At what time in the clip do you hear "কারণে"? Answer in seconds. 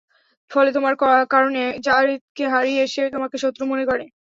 1.31-1.57